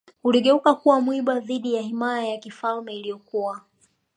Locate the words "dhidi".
1.39-1.73